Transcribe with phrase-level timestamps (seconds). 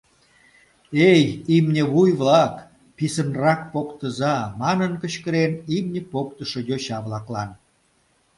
[1.11, 1.23] —Эй,
[1.55, 2.53] имневуй-влак,
[2.95, 7.49] писынрак поктыза!— манын кычкырен имне поктышо йоча-влаклан.